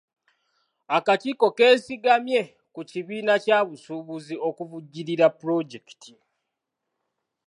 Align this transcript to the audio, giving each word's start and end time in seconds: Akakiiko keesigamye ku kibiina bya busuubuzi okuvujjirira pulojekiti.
Akakiiko 0.97 1.47
keesigamye 1.57 2.41
ku 2.73 2.81
kibiina 2.89 3.33
bya 3.43 3.59
busuubuzi 3.67 4.35
okuvujjirira 4.47 5.27
pulojekiti. 5.37 6.13